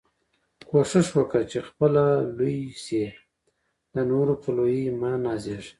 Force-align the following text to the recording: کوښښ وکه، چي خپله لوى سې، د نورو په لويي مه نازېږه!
کوښښ 0.69 1.07
وکه، 1.17 1.39
چي 1.49 1.59
خپله 1.67 2.03
لوى 2.37 2.57
سې، 2.85 3.03
د 3.93 3.95
نورو 4.11 4.33
په 4.41 4.49
لويي 4.57 4.85
مه 5.01 5.11
نازېږه! 5.23 5.69